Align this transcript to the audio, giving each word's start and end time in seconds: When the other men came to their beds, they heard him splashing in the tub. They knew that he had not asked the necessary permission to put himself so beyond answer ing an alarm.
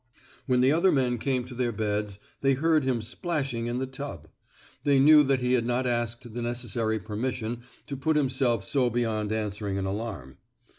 When 0.47 0.61
the 0.61 0.71
other 0.71 0.91
men 0.91 1.19
came 1.19 1.43
to 1.45 1.53
their 1.53 1.71
beds, 1.71 2.17
they 2.41 2.53
heard 2.53 2.83
him 2.85 3.01
splashing 3.01 3.67
in 3.67 3.77
the 3.77 3.85
tub. 3.85 4.29
They 4.83 4.97
knew 4.97 5.21
that 5.21 5.41
he 5.41 5.53
had 5.53 5.63
not 5.63 5.85
asked 5.85 6.33
the 6.33 6.41
necessary 6.41 6.97
permission 6.97 7.61
to 7.85 7.95
put 7.95 8.17
himself 8.17 8.63
so 8.63 8.89
beyond 8.89 9.31
answer 9.31 9.67
ing 9.67 9.77
an 9.77 9.85
alarm. 9.85 10.37